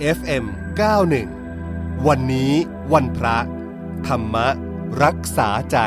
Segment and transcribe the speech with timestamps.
[0.00, 0.44] FM
[1.26, 2.52] 91 วันนี้
[2.92, 3.38] วันพระ
[4.06, 4.36] ธรรม
[5.02, 5.78] รักษาใจ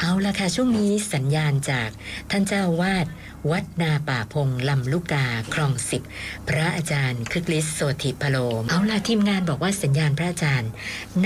[0.00, 1.90] เอาละค่ะ ช่วงนี้สัญญาณจาก
[2.30, 3.06] ท่านเจ้าวาด
[3.50, 6.02] วัดนาป่าพงลำลูกกาคลองสิบ
[6.48, 10.70] พระอาจารย์คึกฤทธิ์โสธิพโลมเอาละทีมงานบอกว่าสัญญาณพระอาจารย์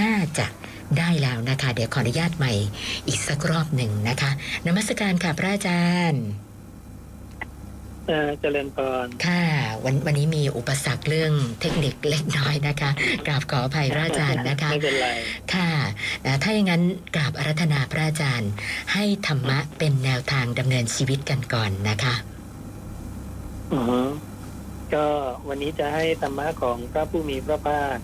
[0.00, 0.46] น่าจะ
[0.98, 2.52] ได้แล้วนะคะ เดี๋ยวขออนุญาตใหม่
[3.08, 4.30] อีกสักรอบหนึ่งนะคะ
[4.66, 6.24] นมัสการค่ะพระอาจารย์
[8.40, 9.44] เจริญพรค่ะ
[9.84, 12.90] วันวันนี้มีอุปสรรคเรื่องเทคนิคเล็กน้อยนะคะ
[13.26, 15.08] กราบขออภัยพระอาจารย์นะคะไม่เป็นไร
[15.54, 15.70] ค่ะ
[16.42, 16.82] ถ้าอย่างนั้น
[17.14, 18.50] กราบอารัธนาพระอาจารย์
[18.92, 22.14] ให้ธรรมะเป็นแนวทางดำเนินชีวิตกันก่อนนะคะ
[23.72, 24.08] อือ
[24.94, 25.06] ก็
[25.48, 27.96] วันนี้จะให้ธรรมะของพระผู้มีพระภาค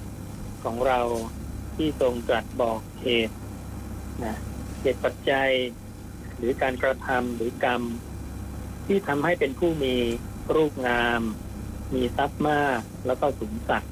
[0.65, 1.01] ของเรา
[1.77, 3.37] ที่ทรงตรัสบอกเหตุ
[4.25, 4.37] นะ
[4.81, 5.51] เหตุปัจจัย
[6.37, 7.83] หรือการกระทำหรือกรรม
[8.87, 9.95] ที่ทำให้เป็นผู้มี
[10.55, 11.21] รูปงาม
[11.95, 13.85] มีทรัพย์มากแล้วก็สูงสัก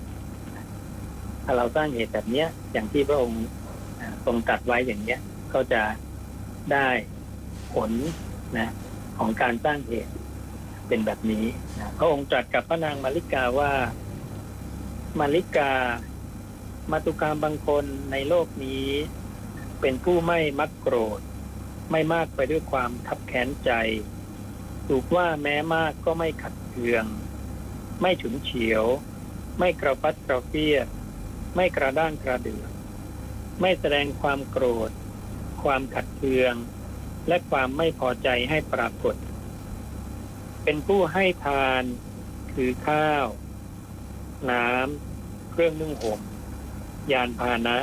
[1.45, 3.43] ถ้าเราสร้างเหตุแบบเนี้ย อย่างที่พระองค์
[4.27, 5.21] ทรงตัดไว้อย่างเนี้ย
[5.55, 5.83] ก็จะ
[6.73, 6.89] ได้
[7.75, 7.91] ผล
[8.59, 8.69] นะ
[9.19, 10.13] ของการสร้างเหตุ
[10.89, 11.45] เป็นแบบนี้
[11.79, 13.73] นะพระองค์ตรัสกับพระนางมาริกาว่า
[15.21, 15.71] มาริกา
[16.91, 18.89] มาตุกรรมบางคนในโลกนี้
[19.81, 21.21] เป็นผู้ไม่มักโกรธ
[21.91, 23.71] ไม่มากไปด้วยความทับแค้นใจ
[24.89, 27.05] ถูกว่าแม้มากก็ไม่ขัดเคือง
[28.01, 28.85] ไม่ฉุนเฉียว
[29.59, 30.87] ไม่กระฟัดกระเฟียด
[31.57, 32.65] ไม่กระด้างกระเดือ
[33.61, 34.91] ไม่แสดงความโกรธ
[35.63, 36.55] ความขัดเคือง
[37.29, 39.17] และความไม่พอใจให้ปรากฏ
[40.65, 41.83] เป็นผู้ให้ทาน
[42.53, 43.27] คือข้าว
[44.51, 46.21] น้ำ เครื่องนึ่งห่ม
[47.11, 47.79] ยานพาหนะ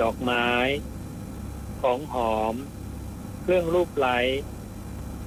[0.00, 0.48] ดอกไม้
[1.80, 2.54] ของหอม
[3.42, 4.18] เครื่องรูปไล้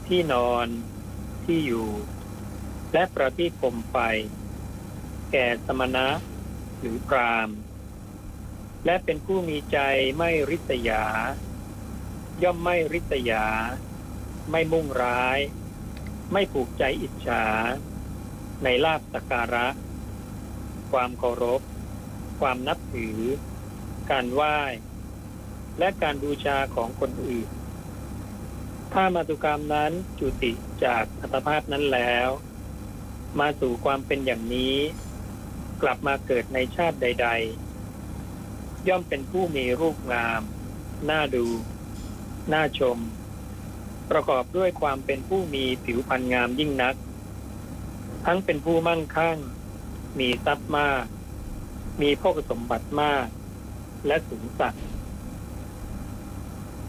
[0.07, 0.67] ที่นอน
[1.45, 1.89] ที่อยู่
[2.93, 3.97] และประทีปคมไฟ
[5.31, 6.07] แก่สมณะ
[6.79, 7.49] หรือพราม
[8.85, 9.77] และเป็นผู้มีใจ
[10.17, 11.03] ไม่ริษยา
[12.43, 13.45] ย่อมไม่ริษยา
[14.51, 15.39] ไม่มุ่งร้าย
[16.31, 17.45] ไม่ผูกใจอิจฉา
[18.63, 19.67] ในลาบสการะ
[20.91, 21.61] ความเคารพ
[22.39, 23.17] ความนับถือ
[24.11, 24.57] การไหว้
[25.79, 27.49] และการบูชาของคนอื่น
[28.93, 30.51] ถ้ามาตุกรรมนั้นจุติ
[30.83, 32.29] จากอัตภาพนั้นแล้ว
[33.39, 34.77] มาสู่ความเป็นอย่างนี้
[35.81, 37.27] กลับมาเกิดในชาติใด
[38.07, 40.41] ๆ ย่อมเป็นผู้มีรูปงาม
[41.09, 41.47] น่าดู
[42.53, 42.97] น่าชม
[44.11, 46.95] ประกอบด้วยความเป็นผู้มีผิวพรรณงามยิ่งนัก
[48.25, 49.37] ทั้งเป็นผู้มั่งคั่ง
[50.19, 51.05] มีทรัพย์มาก
[52.01, 53.25] มีพกสมบัติมาก
[54.07, 54.75] และสูงสัก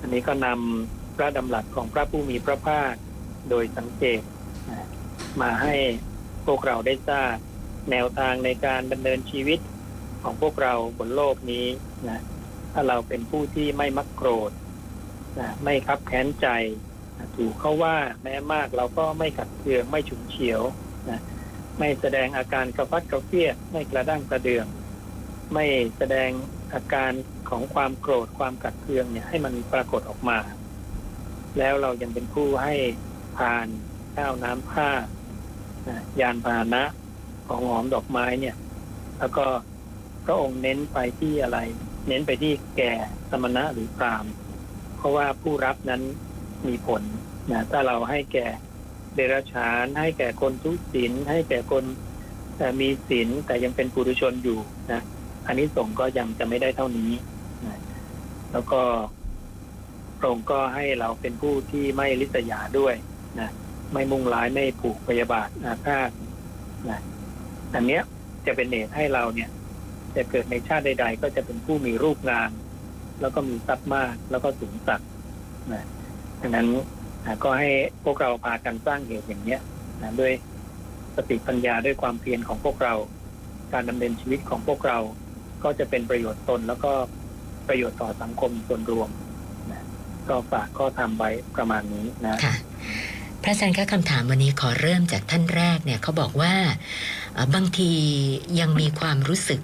[0.00, 2.94] อันนี้ก็นำพระดำรัสของพระผู้มีพระภาค
[3.50, 4.22] โดยสังเกต
[5.41, 5.76] มาให้
[6.47, 7.37] พวกเราได้ทราบ
[7.91, 9.60] แนวทางในการดำเนินชีวิต
[10.22, 11.66] ของพวกเราบนโลกนี้
[12.09, 12.21] นะ
[12.72, 14.50] ถ้าเราเป็นผู้ที่ไม่มักโกรธ
[15.38, 16.48] นะไม่คับแค้นใจ
[17.16, 20.60] นะถูกเขาว่าแม้มากเราก็ไม่ขัดเคืองไม่ฉุนเฉียว
[21.10, 21.21] นะ
[21.78, 24.66] ไม่แสดงอาการกระฟัดกระเฟียดไม่กระด้างกระเดือง
[25.55, 25.65] ไม่
[25.97, 26.31] แสดง
[26.72, 27.12] อาการ
[27.49, 30.38] ของความโกรธความกัดเคืองเนี่ยให้มันปรากฏออกมา
[31.59, 32.75] แล้วเรายังเป็นผู้ให้
[33.38, 33.66] ทาน
[34.16, 34.91] ข้าวน้ำผ้า
[36.21, 36.83] ยานพาหนะ
[37.47, 38.56] ของหอมดอกไม้เนี่ย
[39.19, 39.47] แล้วก็
[40.25, 41.59] พระองค์เน้นไปที่อะไร
[42.09, 42.93] เน้นไปที่แก่
[43.31, 44.27] สมณะหรือพราม
[44.97, 46.03] เพราะว่าผู้รับนั้น
[46.66, 47.03] มีผล
[47.50, 48.47] นะถ้าเราให้แก่
[49.15, 51.84] เดรัจฉาน ให้แก่คนทุศีลให้แก่คน
[52.59, 54.59] แต่มีศีลแต่ยังเป็นปุถุชนอยู่
[54.93, 55.03] นะ
[55.50, 57.12] อันนี้ส่งก็ยังจะไม่ได้เท่านี้
[57.66, 57.78] นะ
[58.53, 58.81] แล้วก็
[60.19, 62.94] พระองค์ก็ให้เราเป็นผู้ที่ไม่ลิษยาด้วย
[63.41, 63.50] นะ
[63.93, 66.10] ไม่มุ่งร้ายไม่ผูกพยาบาทอาฆาต
[66.91, 67.00] นะ
[67.75, 68.03] อันเนี้ย
[68.47, 69.50] จะเป็นเหตุให้เราเนี่ย
[70.16, 72.50] จะเกิดในชาติใด ๆ ก็จะเป็นผู้มีรูปงาม
[73.21, 75.01] แล้วก็มีทรัพย์มากแล้วก็สูงสัก
[75.72, 75.84] นะ
[76.41, 76.69] ดังนั้น
[77.45, 77.71] ก็ให้
[78.04, 79.60] พวกเราพากันสร้างเหตุอย่างเนี้ย
[80.03, 80.33] นะด้วย
[81.16, 82.95] สติปัญญาด้วยความเพียรของพวกเรา
[83.72, 84.98] การดำเนินชีวิตของพวกเรา
[85.65, 86.92] ก็จะเป็นประโยชน์ตนแล้วก็
[87.68, 89.09] ประโยชน์ต่อสังคมส่วนรวม
[90.28, 92.54] ก็ฝากก็ทำไว้ประมาณนี้นะค่ะ
[93.42, 96.54] พระอาจารย์คะคำถามวันนี้ขอเริ่มจากท่านแรกเนี่ยเขาบอกว่า
[97.54, 97.91] บางที
[98.60, 99.60] ยังมีความรู้สึก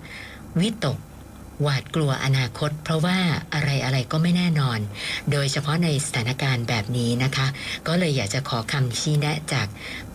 [0.60, 0.98] วิตก
[1.62, 3.19] หวาดกลัวอนาคต เพราะว่า
[3.54, 4.78] อะไรอะไรก็ไม่แน่นอน
[5.32, 7.46] โดยเฉพาะในสถานการณ์แบบนี้นะคะ
[7.87, 9.66] ก็เลยอยากจะขอคำชี้แนะจาก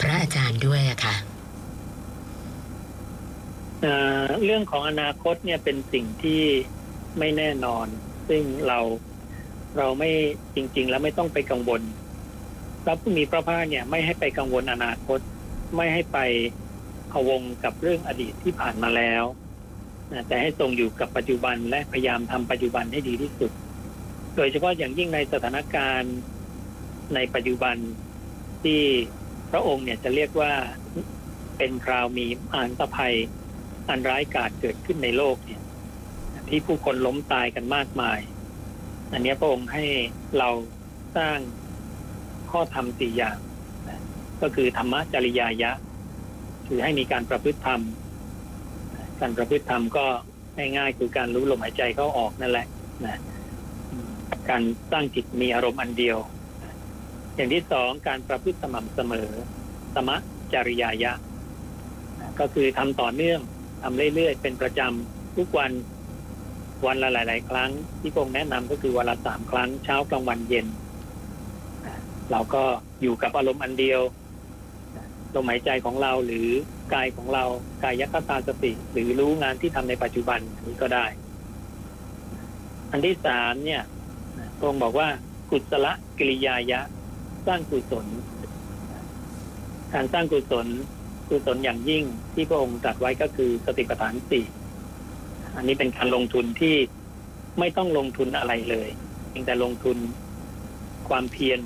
[0.02, 1.16] พระอาจารย์ด้วยอะค่ะ
[4.46, 6.42] เรื่องของอนาคตเนี่ยเป็นสิ่งที่
[7.20, 7.88] ไม่แน่นอน
[8.30, 8.80] ซึ่งเรา
[9.78, 10.12] เราไม่
[10.56, 11.82] จริง ๆ แล้วไม่ต้องไปกังวล
[12.84, 15.20] พระผู้มีพระภาคเนี่ยไม่ให้ไปกังวลอนาคต
[15.76, 16.18] ไม่ให้ไป
[17.12, 19.24] พวงกับเรื่องอดีตที่ผ่านมาแล้ว
[20.28, 23.52] แต่ให้ทรงอยู่กับปัจจุบันและพยายามทำปัจจุบันให้ดีที่สุด
[24.36, 26.16] โดยเฉพาะอย่างยิ่งในสถานการณ์
[27.16, 27.76] ในปัจจุบัน
[28.64, 28.82] ที่
[29.52, 30.52] พระองค์เนี่ยจะเรียกว่า
[31.58, 33.16] เป็นคราวมีอานตภัย
[33.92, 35.62] อันร้ายกาจเกิดขึ้นในโลกเนี่ย
[36.50, 38.20] ที่ผู้คนล้มตายกันมากมาย
[39.12, 39.84] อันนี้พระองค์ให้
[40.38, 40.50] เรา
[41.18, 41.38] สร้าง
[42.52, 43.38] ข้อธรรมสี่อย่าง
[44.42, 45.72] ก็คือธรรมจริยายะ
[46.68, 47.82] คือให้มีการประพฤติธรรม
[49.22, 50.06] การประพฤติธรรมก็
[50.58, 52.68] ง่ายๆคือการรู้ลมหายใจเข้าออกนั่นแหละ
[53.06, 53.20] นะ
[54.50, 54.62] การ
[54.92, 56.18] สร้างจิตมีอารมณ์อันเดียว
[57.36, 59.30] อย่างที่สองการประพฤติสม่ำเสมอ
[59.96, 60.18] สมะ
[60.54, 61.14] จริยายะ
[62.40, 63.40] ก็คือทำต่อเนื่อง
[63.82, 65.72] ทำเรื่อยๆ เป็นประจำทุกวัน
[66.86, 67.70] วันละหลาย ๆ ครั้ง
[68.02, 70.68] ที่พงแนะนำก็คือวันละสามครั้งเช้ากลางวันเย็น
[72.32, 72.64] เราก็
[73.02, 74.02] อยู่กับอารมณ์อันเดียว
[75.36, 76.48] ลมหายใจของเราหรือ
[76.94, 77.44] กายของเรา
[77.84, 81.06] กายยัคตาสติ หรือรู้งานที่ทำในปัจจุบันนี้ก็ได้
[82.92, 83.82] อันที่สามเนี่ย
[84.58, 85.08] พระองค์บอกว่า
[85.50, 85.88] กุศล
[86.18, 86.80] กิริยายะ
[87.48, 88.06] สร้างกุศล
[89.94, 90.68] การสร้างกุศล
[91.32, 94.46] กุศลอย่างยิ่งที่พระองค์ตรัสไว้ก็คือสติปัฏฐานสี่
[95.56, 96.76] อันนี้เป็นการลงทุนที่
[97.60, 98.90] ไม่ต้องลงทุนอะไรเลย
[99.30, 99.98] เพียงแต่ลงทุน
[101.10, 101.60] ความเพียร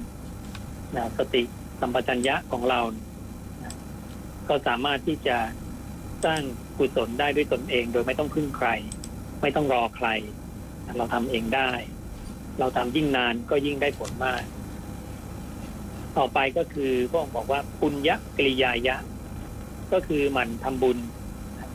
[0.95, 1.43] นะสติ
[1.79, 2.81] สัมปชัญญะของเรา
[3.63, 3.73] นะ
[4.49, 5.37] ก็สามารถที่จะ
[6.25, 6.41] สร้าง
[6.77, 8.67] กุศลได้ด้วยตนเอง โดยไม่ต้องพึ่งใคร
[9.41, 10.07] ไม่ต้องรอใคร
[10.97, 11.71] เราทำเองได้
[12.59, 14.43] เราทำยิ่งนานก็ยิ่งได้ผลมาก
[16.17, 18.95] ต่อไปก็คือพระองค์บอกว่าปุญญกริยายะ
[19.93, 20.97] ก็คือหมั่นทำบุญ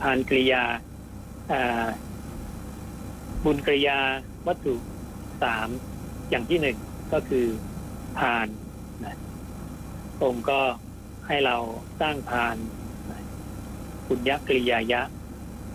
[0.02, 0.64] ทานกริยา
[3.44, 3.98] บุญกริยา
[4.46, 4.74] วัตถุ
[5.42, 5.68] สาม
[6.30, 6.76] อย่างที่หนึ่ง
[7.12, 7.46] ก็คือ
[8.20, 8.46] ทาน
[9.04, 9.16] นะ
[10.22, 10.60] องค์ก็
[11.26, 11.56] ให้เรา
[12.00, 12.56] สร้างทาน
[14.08, 15.02] บุญยักริยายะ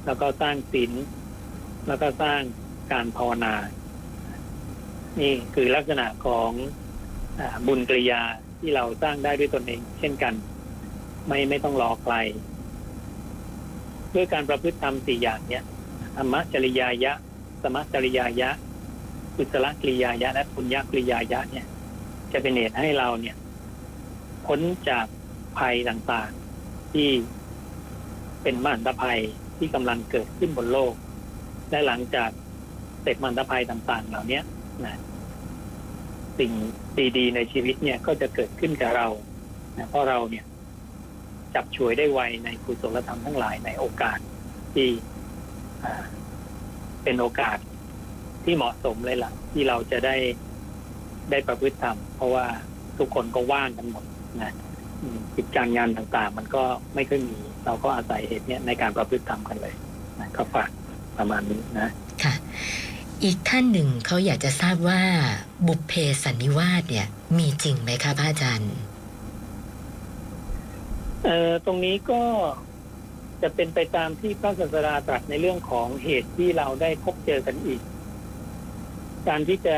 [0.06, 0.92] แล้วก็สร้างศีล
[1.88, 2.42] แล้วก็สร้าง
[2.92, 3.54] การภาวนา
[5.20, 6.52] นี่คือลักษณะของ
[7.40, 8.22] อบุญกริยา
[8.60, 10.34] ที่เราสร้างได้ด้วยตนเอง เช่นกัน
[11.28, 12.16] ไม่ไม่ต้องรอใคร
[14.14, 15.64] ด้วยการประพฤติธรรมสี่อย่างเนี้ย
[16.16, 17.12] ธรรมจริยายะ
[17.62, 18.50] สมจริยายะ
[19.36, 21.66] กุศลกิริยายะ และปุญญกิริยายะเนี่ย
[22.32, 23.36] จะเป็นเหตุให้เราเนี่ย
[24.46, 25.06] พ้นจาก
[25.58, 27.10] ภัยต่างๆ ที่
[28.42, 29.20] เป็นมหันตภัย
[29.58, 30.94] ที่กำลังเกิดขึ้นบนโลก
[31.70, 32.30] และหลังจาก
[33.02, 34.42] เสร็จมหันตภัยต่าง ๆ เหล่านี้
[34.86, 34.96] นะ
[36.40, 36.52] สิ่ง
[37.18, 39.08] ดีๆในชีวิตเนี่ยก็จะเกิดขึ้นกับเรา
[39.78, 40.46] นะเพราะเราเนี่ย
[41.56, 44.20] จับฉวยได้ไวในกุศลธรรมทั้งหลายในโอกาส
[44.74, 44.88] ที่
[47.04, 47.58] เป็นโอกาส
[48.44, 50.16] ที่เหมาะสมเลยละ่ะ ที่เราจะได้
[51.32, 52.46] ได้ประพฤติธรรม เพราะว่า
[52.98, 54.06] ทุกคนก็ว่างกันหมด
[54.42, 54.54] นะ
[55.36, 56.64] กิจการงานต่างๆ มันก็
[56.96, 59.74] ไม่ค่อยมี เราก็อาศัยเหตุเนี้ยในการประพฤติธรรมกันเลย
[60.20, 60.70] นะก็ฝาก
[61.18, 61.90] ประมาณนี้นะ
[62.24, 62.34] ค่ะ
[63.24, 65.02] อีกท่านหนึ่งเขาอยากจะทราบว่า
[65.68, 65.94] บุพเพ
[66.24, 67.08] สันนิวาสเนี่ย
[67.38, 68.74] มีจริงไหมคะพระอาจารย์
[71.26, 72.22] เอ่อตรงนี้ก็
[73.42, 77.82] จะเป็นไปตามที่พระศาสดาตรัสในเรื่องของเหตุที่เราได้พบเจอกันอีก
[79.28, 79.78] การที่จะ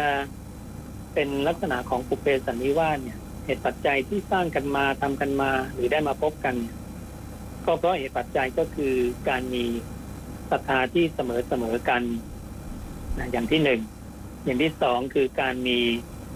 [1.14, 6.56] เป็นลักษณะของปุเพสันนิวาสเนี่ยเหตุปัจจัยที่สร้างกันมาทำกันมาหรือได้มาพบกัน
[7.66, 8.94] ก็เพราะเหตุปัจจัยก็คือ
[9.30, 9.66] การมี
[10.52, 12.04] ศรัทธาที่เสมอเสมอกัน
[13.18, 13.82] นะอย่างที่หนึ่ง
[14.46, 15.80] อย่างที่สองคือการมี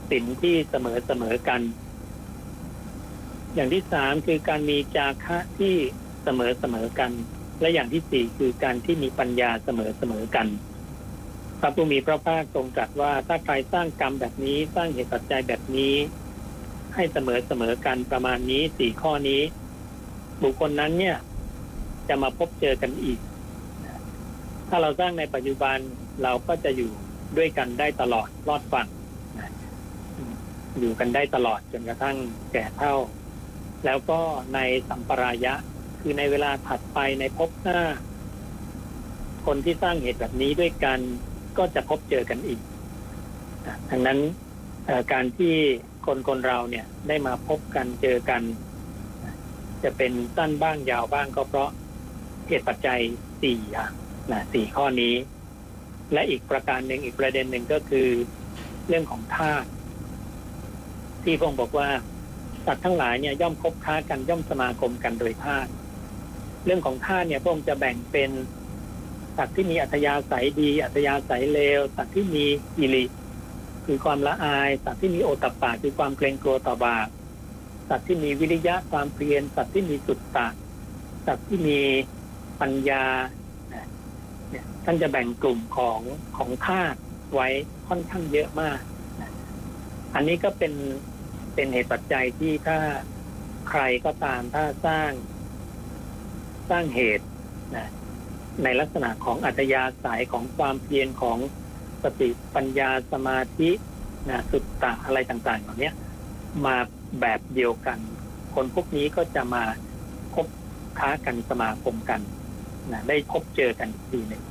[0.09, 1.61] ศีลที่เสมอเสมอกัน
[3.55, 5.75] อย่างที่สามคือการมีจาคะที่
[6.23, 7.11] เสมอเสมอกัน
[7.61, 10.47] และอย่างที่สี่คือการที่มีปัญญาเสมอเสมอกัน
[11.59, 15.95] พระผู้มีพระภาคทรงตรัสว่าถ้าใครสร้างกรรมแบบนี้สร้างเหตุปัจจัยแบบนี้
[16.95, 19.41] ให้เสมอเสมอกันประมาณนี้สี่ข้อนี้
[20.43, 21.17] บุคคลนั้นเนี่ย
[22.07, 23.19] จะมาพบเจอกันอีก
[24.69, 25.77] ถ้าเราสร้างในปัจจุบัน
[26.23, 26.91] เราก็จะอยู่
[27.37, 28.87] ด้วยกันได้ตลอดรอดฝั่ง
[30.79, 32.15] อยู่กันได้ตลอดจนกระทั่ง
[32.53, 32.93] แก่เท่า
[33.85, 34.19] แล้วก็
[34.53, 34.59] ใน
[34.89, 35.53] สัมปรายะ
[36.01, 37.81] คือในเวลาถัดไปในภพหน้า
[39.45, 40.99] คนที่สร้างเหตุแบบนี้ด้วยกัน
[41.57, 42.59] ก็จะพบเจอกันอีก
[43.89, 44.19] ดังนั้น
[45.11, 45.55] การที่
[46.05, 48.41] คนคนเราเนี่ยได้มาพบกันเจอกัน
[49.83, 51.69] จะเป็นสั้นบ้างยาวบ้างก็เพราะ
[52.47, 53.01] เหตุปัจจัย
[53.41, 53.91] สี่อย่าง
[54.31, 55.15] นะสี่ข้อนี้
[56.13, 58.07] และอีกประการหนึ่งอีกประเด็นหนึ่งก็คือ
[58.87, 59.67] เรื่องของธาตุ
[61.23, 61.89] ที่พงบอกว่า
[62.65, 65.69] สัตว์ทั้งหลายเนี่ยย่อมคบค้ากันย่อมสมาคมกันโดยธาตุ
[66.65, 68.31] เรื่องของธาตุเนี่ยพระองค์จะแบ่งเป็น
[69.37, 72.45] สัตว์ที่มีอัธยาศัยดี อัธยาศัยเลวสัตว์ที่มี
[72.77, 73.05] อิริ
[73.85, 77.07] คือความละอายสัตว์ที่มีโอตปาคือความเกรงกลัวต่อบาป
[77.89, 80.47] สัตว์ที่มีวิริยะความเพียรสัตว์ที่มีสุตตะ
[81.27, 81.79] สัตว์ที่มี
[82.61, 83.05] ปัญญา
[84.49, 86.01] เนี่ยท่านจะแบ่งกลุ่มของ
[86.37, 86.97] ของธาตุ
[87.33, 87.47] ไว้
[87.87, 88.79] ค่อนข้างเยอะมาก
[90.15, 90.73] อันนี้ก็เป็น
[91.53, 92.77] เป็นเหตุปัจจัยที่ถ้า
[93.69, 95.11] ใครก็ตามถ้าสร้าง
[96.69, 97.25] สร้างเหตุ
[97.75, 97.89] นะ
[98.63, 101.37] ในลักษณะของอัตยาสายของความเพียรของ
[102.03, 103.69] สติปัญญาสมาธิ
[104.29, 105.91] นะสุตตะอะไรต่างๆเหล่านี้
[106.65, 106.77] มา
[107.21, 107.99] แบบเดียวกัน
[108.55, 109.63] คนพวกนี้ก็จะมา
[110.33, 110.47] พบ
[110.99, 112.21] ค้ากันสมาคมกัน
[112.91, 114.43] นะได้พบเจอกันทีหนึ่ง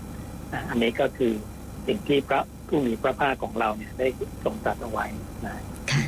[0.53, 1.33] นะอันนี้ก็คือ
[1.87, 4.09] สิ่งที่พระ ผู้มีพระภาคของเราเนี่ยได้
[4.45, 5.07] ทรงตรัสเอาไว้
[5.47, 5.55] นะ
[5.91, 6.03] ค่ะ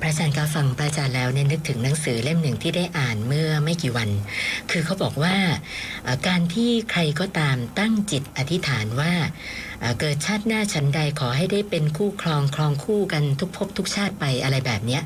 [0.00, 4.10] พระอาจารย์ก็ฟังพระอาจารย์แล้วเนี่ยนึกถึงหนังสือเล่มหนึ่งที่ได้อ่านเมื่อไม่กี่วัน
[4.70, 5.36] คือเขาบอกว่า
[6.28, 9.12] การที่ใครก็ตามตั้งจิตอธิษฐานว่า
[10.00, 15.02] เกิดชาติหน้าชั้นใดขอให้ได้เป็นคู่ครองครองคู่กันทุกภพทุกชาติไปอะไรแบบเนี้ย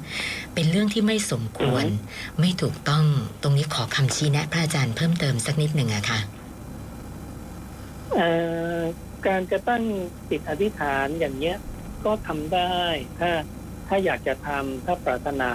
[0.55, 1.85] เป็นเรื่องที่ไม่สมควร
[2.41, 3.05] ไม่ถูกต้อง
[3.43, 6.21] ตรงนี้ขอคำชี้แนะ พระอาจารย์เพิ่มเติมสักนิดหนึ่งอะค่ะ
[9.27, 9.85] การจะตั้ง
[10.31, 11.57] จิตอธิษฐานอย่างเนี้ย
[12.05, 12.77] ก็ทำได้
[13.21, 13.31] ถ้า
[13.89, 15.53] ถ้าอยากจะทำถ้าปรารถนา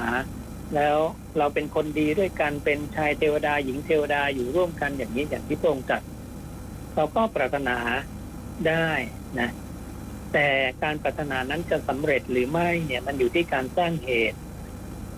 [0.75, 0.97] แล้ว
[1.37, 6.01] เราเป็นคนดีด้วยกันเป็นชายเทวดาหญิงเทวดาอยู่ร่วมกันอย่างนี้อย่างที่พระองค์จัด
[6.95, 7.77] เราก็ปรารถนา
[8.67, 8.89] ได้
[9.39, 9.49] นะ
[10.33, 10.47] แต่
[10.83, 14.39] การปรารถนานั้นจะสำเร็จหรือไม่เนี่ยมันอยู่ที่การสร้างเหตุ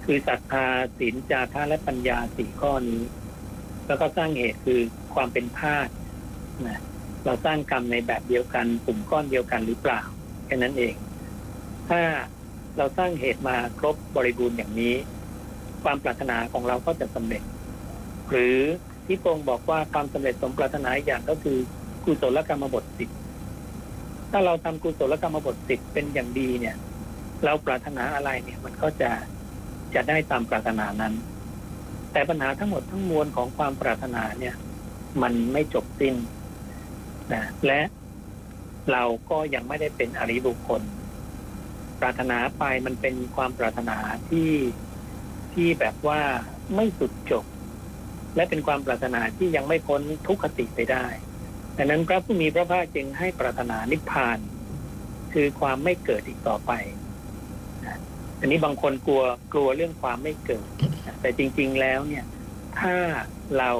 [0.05, 3.03] คือศรัทธาศีลจาระและปัญญาสี่ข้อนี้
[3.87, 4.79] แล้วก็สร้างเหตุคือ
[5.13, 5.91] ความเป็นธาตุ
[6.67, 6.79] นะ
[7.27, 10.01] เราสร้างกรรมในแบบเดียวกันกลุ่มก้อนเดียวกันหรือเปล่า
[10.45, 10.95] แค่นั้นเอง
[11.89, 12.01] ถ้า
[12.77, 14.95] เราสร้างเหตุมาครบบริบูรณ์อย่างนี้
[15.83, 17.43] ความปรารถนาของเราก็จะสำเร็จ
[18.29, 18.57] หรือ
[19.05, 21.57] ที่พงบอกว่าความสำเร็จสมปรารถนาอย่างก็คือ
[22.03, 23.09] กุศลกรรมบทสิบ
[24.31, 26.75] ถ้าเราทำกุศลกรรมบทสิบเป็นอย่างดีเนี่ย
[27.45, 29.11] เราปรารถนาอะไรเนี่ยมันก็จะ
[29.95, 31.13] จะได้ตามปรารถนานั้น
[32.11, 34.55] แต่ปัญหาทั้งหมดทั้งมวลของความปรารถนาเนี่ย
[35.21, 36.15] มันไม่จบสิ้น
[37.33, 37.81] นะและ
[38.91, 40.81] เราก็ยังไม่ได้เป็นอริบุคคล
[41.99, 43.97] ปรารถนาไปมันเป็นความปรารถนา
[44.29, 44.51] ที่
[45.53, 46.21] ที่แบบว่า
[46.75, 47.45] ไม่สุดจบ
[48.35, 51.05] และเป็นความปรารถนาที่ยังไม่พ้นทุกขติไปได้
[51.77, 54.39] ดังนั้นพระผู้มีพระภาคจึงให้ปรารถนานิพพาน
[55.33, 56.71] คือความไม่เกิดอีกต่อไป
[58.39, 60.67] อันนี้บางคนกลัวกลัวเรื่องความไม่เกิด
[61.21, 62.25] แต่จริง ๆแล้วเนี่ย
[62.79, 62.95] ถ้า
[63.57, 63.71] เรา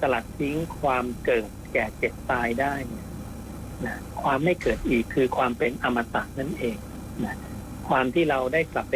[0.00, 3.06] สลัดทิ้งความเกิด แก่เจ็บตายได้เนี่ย
[3.86, 6.78] นะความไม่เกิดอีกคือความเป็นอมตะนั่นเอง
[7.24, 7.36] นะ
[7.88, 8.94] ความที่เราได้กลับไป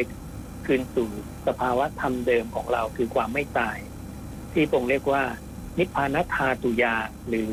[0.66, 1.08] คืนสู่
[1.46, 3.78] สภาวะธรรมเดิมของเราคือความไม่ตาย
[4.52, 5.22] ที่พงเรียกว่า
[5.78, 6.96] นิพพานธาตุยา
[7.28, 7.50] หรือ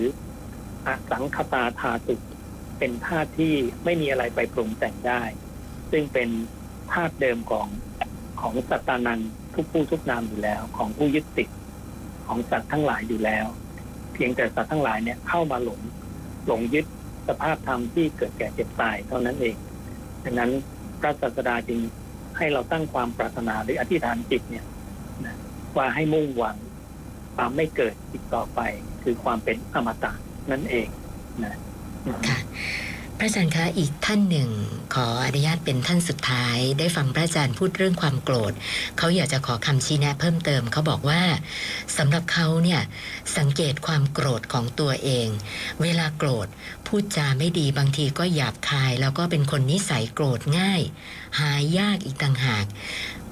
[0.88, 2.16] อสังคตาธาตุ
[2.80, 3.54] เป็นธาตุที่
[3.84, 5.22] ไม่มีอะไรไปปรุงแต่งได้
[5.92, 6.30] ซึ่งเป็น
[6.92, 7.68] ธาตุเดิมของ
[8.42, 9.22] ของสัตตานัน
[9.56, 11.50] ทุกผู้ทุกนามอยู่แล้ว ของผู้ยึดติด
[12.28, 13.48] ของสัตว์ทั้งหลายอยู่แล้ว
[14.16, 15.80] เพียงแต่สัตว์ทั้งหลายเนี่ยเข้ามาหลง
[16.48, 16.86] หลงยึด
[17.28, 19.56] สภาพธรรมที่เกิดแก่เจ็บตายเท่านั้นเอง
[20.24, 20.52] ดังนั้น
[21.00, 21.80] พระศาสดาจึง
[22.38, 24.66] ให้เราตั้งความปรารถนาหรืออธิษฐานจิตเนี่ย
[25.78, 26.58] ว่าให้มุ่งหวัง
[27.36, 28.60] ความไม่เกิดอีกต่อไป
[29.04, 30.12] คือความเป็นอมตะ
[30.52, 30.88] นั่นเอง
[31.44, 31.56] นะ
[33.20, 34.50] พระอาจารย์คะอีกท่านหนึ่ง
[34.94, 38.54] ขออนุญาตเป็นท่านสุดท้าย ได้ฟังพระอาจารย์พูดเรื่องความโกรธ
[38.98, 41.24] เขาอยากจะขอคำชี้แนะเพิ่มเติมเขาบอกว่า
[41.98, 42.82] สำหรับเขาเนี่ย
[43.38, 45.28] สังเกตความโกรธของตัวเอง
[45.82, 46.48] เวลาโกรธ
[46.88, 50.82] พูดจาไม่ดีบางทีก็หยาบคาย แล้วก็เป็นคนนิสัยโกรธง่าย
[51.40, 52.66] หายยากอีกต่างหาก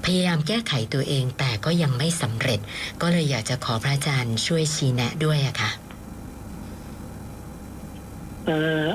[0.04, 2.60] พยายามแก้ไขตัวเองแต่ก็ยังไม่สำเร็จ
[3.00, 5.72] ก็เลยอยากจะขอพระอาจารย์ช่วยชี้แนะด้วยอะค่ะ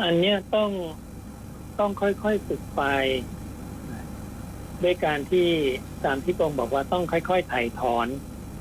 [0.05, 0.69] อันเนี้ยต้อง
[1.79, 2.83] ต้องค่อยๆฝึกไป
[4.83, 5.47] ด้วยการที่
[6.05, 8.07] ตามที่ตรงบอกว่าต้องค่อยๆถ่ถอน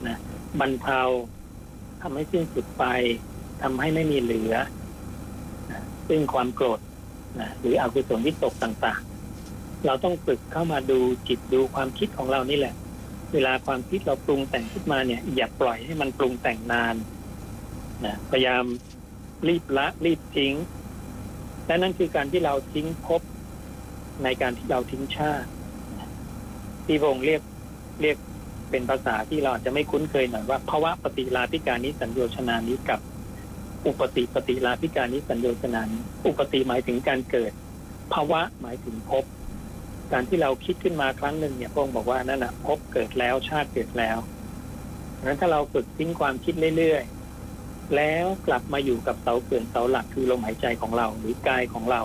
[0.07, 0.18] นะ
[0.61, 1.02] บรรเทา
[2.02, 2.85] ทำให้สิ้นสุดไป
[3.62, 4.54] ทำให้ไม่มีเหลือ
[5.71, 6.80] นะซึ่งความโกรธ
[7.40, 12.75] นะหรืออกุศลวิตกต่างๆ เราต้องฝึกเข้ามาดูจิตดูความคิดของเรานี่แหละ
[13.33, 16.95] เวลาความคิดเราปรุงแต่งขึ้นมาเนี่ย อย่าปล่อยให้มันปรุงแต่งนาน
[18.04, 18.64] นะพยายาม
[19.49, 20.54] รีบละรีบทิ้ง
[21.69, 23.23] และนั่นคือการที่เราทิ้งภพ
[24.25, 25.49] ในการที่เราทิ้งชาติ
[26.87, 27.43] ที่พงเรียก
[28.03, 28.17] เรียก
[28.71, 33.01] เป็นภาษาที่เราอาจจะไม่คุ้นเคยหน่อยว่าภาวะปฏิลาภิการนิสัญโยชนานี้กับ
[33.87, 37.53] อุปติปฏิลาภิการนิสัญโยชนานี้อุปติหมายถึงการเกิด
[38.13, 39.25] ภาวะหมายถึงภพ
[40.13, 44.19] การที่เราคิดขึ้นมาครั้งหนึ่งเนี่ยพงบอกว่านั่นแหะภพเกิดแล้วชาติเกิดแล้ว
[45.17, 47.03] ดังนั้นถ้าเราฝึกทิ้งความคิดเรื่อย
[47.97, 52.00] แล้วกลับมาอยู่กับเสาเกินเสาหลักคือลมหายใจของเราหรือกายของเรา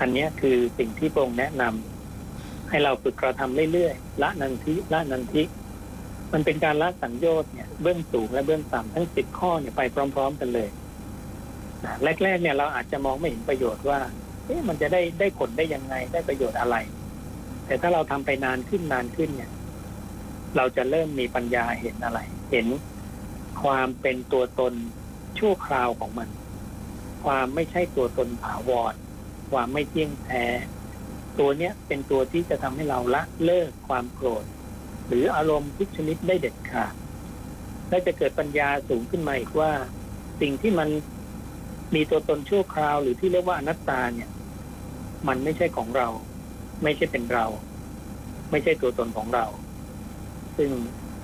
[0.00, 5.42] อันนี้คือสิ่งที่พระองค์แนะนำให้เราฝึกกระทำเรื่อยๆละนันทิละนันทิ
[6.32, 9.82] มันเป็นการละสัญญชน์เนี่ยเบื้องสูงและเบื้องต่ำทั้งสิบข้อเนี่ยไป
[10.14, 10.68] พร้อม ๆ กันเลย
[12.22, 14.00] แรกๆเนี่ยเราอาจจะมองไม่เห็นประโยชน์ว่า
[14.46, 16.76] เอ๊ะมันจะได้ได้ผลได้ยังไงได้ประโยชน์อะไร
[17.66, 19.50] แต่ถ้าเราทำไปนานขึ้นนานขึ้นเนี่ย
[20.56, 22.18] เราจะเริ่มมีปัญญาเห็นอะไร
[22.52, 22.66] เห็น
[23.62, 24.74] ความเป็นตัวตน
[25.38, 26.28] ชั่วคราวของมัน
[27.24, 28.94] ความไม่ใช่ตัวตนถาวร
[29.50, 30.44] ความไม่เที่ยงแท้
[31.38, 34.44] ตัวเนี้ยเป็นตัวที่จะทำให้เราละเลิกความโกรธ
[35.06, 36.94] หรืออารมณ์ทุกชนิดได้เด็ดขาด
[37.88, 39.72] และจะเกิดปัญญาสูงขึ้นมาอีกว่า
[40.40, 40.88] สิ่งที่มัน
[41.94, 44.30] มีตัวตนชั่วคราวหรือที่เรียกว่าอนัตตาเนี่ย
[45.28, 46.08] มันไม่ใช่ของเรา
[46.82, 47.46] ไม่ใช่เป็นเรา
[48.50, 49.46] ไม่ใช่ตัวตนของเรา
[50.56, 50.70] ซึ่ง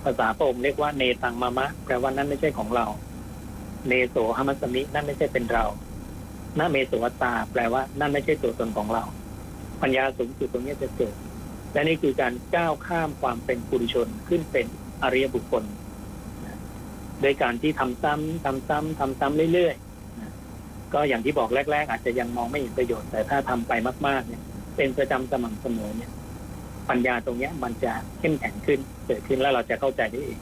[0.05, 2.87] ภาษาพระองค์เรียกว่าเนตังมามะแปลว่านั่นไม่ใช่ของเรา
[3.89, 5.65] เนโสหมัสมินั่นไม่ใช่เป็นเรา
[6.59, 9.03] นาเมโสวตา แปลว่านั่นไม่ใช่ตัวตนของเรา
[9.83, 11.15] ปัญญาสูงสุดตรงนี้จะเกิด
[11.73, 14.67] และนี่คือการก้าวข้ามความเป็นปุถุชนขึ้นเป็น
[15.03, 15.65] อริยบุคคล
[17.21, 23.73] โดยการที่ทำซ้ำทำซ้ำทำซ้ำเรื่อยๆก็อย่างที่บอกแรก ๆ อาจจะยังมองไม่เห็นประโยชน์ แต่ถ้าทำไป
[24.07, 24.43] มาก ๆ เนี่ย
[24.77, 26.11] เป็นประจำสม่ำเสมอเนี่ย
[26.91, 30.39] ปัญญาตรงเนี้ยมันจะเข้มแข็งขึ้นเกิดขึ้นแล้วเราจะเข้าใจได้เอง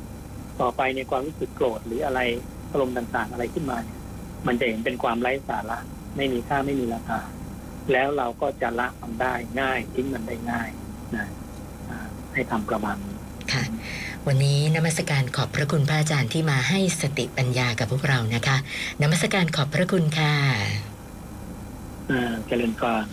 [0.61, 2.21] ต่อไปในความรู้สึกโกรธหรืออะไร
[2.71, 3.99] อารมณ์ต่างๆ อะไรขึ้นมาเนี่ย
[4.47, 5.79] มันจะเห็นเป็นความไร้สาระ
[6.17, 7.21] ไม่มีค่าไม่มีราคา
[7.93, 10.69] แล้วเราก็จะละมันได้ง่ายทิ้งมันได้ง่าย
[11.17, 11.27] นะ
[11.89, 11.99] อ่า
[12.35, 13.17] ให้ทำประมาณนี้
[13.53, 13.65] ค่ะ
[14.27, 18.57] วันนี้นมัสการขอบพระคุณพระอาจารย์ที่มาให้สติปัญญากับพวกเรานะคะ
[19.03, 20.35] นมัสการขอบพระคุณค่ะ
[22.11, 23.07] อ่าเจริญพร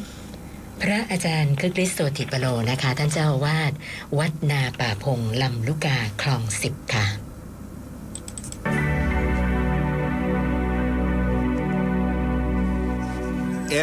[0.82, 3.74] พระอาจารย์คึกฤทธิ์โสติปโลนะคะ ท่านเจ้าวาด
[4.18, 7.06] วัดนาป่าพงลำลูกกาคลองสิบค่ะ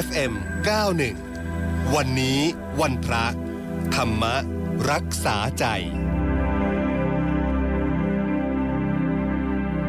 [0.05, 0.33] FM
[1.15, 2.39] 91วันนี้
[2.81, 3.27] วันพระ
[3.95, 4.25] ธรรม
[4.91, 5.67] รักษาใจ